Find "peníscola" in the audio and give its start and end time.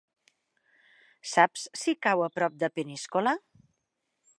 2.79-3.37